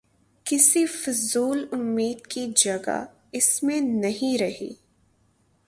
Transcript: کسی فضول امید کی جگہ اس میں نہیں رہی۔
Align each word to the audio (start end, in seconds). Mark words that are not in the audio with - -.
کسی 0.45 0.85
فضول 0.85 1.65
امید 1.71 2.27
کی 2.27 2.47
جگہ 2.55 3.05
اس 3.31 3.63
میں 3.63 3.79
نہیں 3.81 4.37
رہی۔ 4.37 4.73